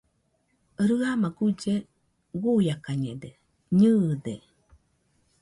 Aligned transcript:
Rɨama 0.87 1.27
guille 1.37 1.73
guiakañede, 2.41 3.29
nɨɨde. 3.79 4.33